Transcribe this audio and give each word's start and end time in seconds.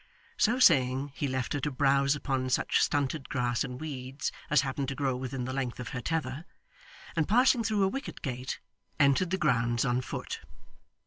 So 0.35 0.57
saying, 0.57 1.11
he 1.13 1.27
left 1.27 1.53
her 1.53 1.59
to 1.59 1.69
browze 1.71 2.15
upon 2.15 2.49
such 2.49 2.81
stunted 2.81 3.29
grass 3.29 3.63
and 3.63 3.79
weeds 3.79 4.31
as 4.49 4.61
happened 4.61 4.87
to 4.87 4.95
grow 4.95 5.15
within 5.15 5.45
the 5.45 5.53
length 5.53 5.79
of 5.79 5.89
her 5.89 6.01
tether, 6.01 6.45
and 7.15 7.27
passing 7.27 7.63
through 7.63 7.83
a 7.83 7.87
wicket 7.87 8.23
gate, 8.23 8.57
entered 8.99 9.29
the 9.29 9.37
grounds 9.37 9.85
on 9.85 10.01
foot. 10.01 10.39